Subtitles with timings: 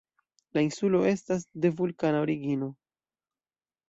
[0.57, 2.71] La insulo estas de vulkana origino.